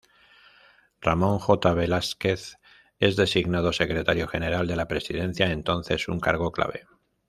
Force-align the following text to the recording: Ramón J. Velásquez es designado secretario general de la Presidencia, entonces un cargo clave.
Ramón 0.99 1.37
J. 1.37 1.75
Velásquez 1.75 2.57
es 2.99 3.15
designado 3.15 3.71
secretario 3.71 4.27
general 4.27 4.65
de 4.65 4.75
la 4.75 4.87
Presidencia, 4.87 5.51
entonces 5.51 6.07
un 6.07 6.19
cargo 6.19 6.51
clave. 6.51 6.87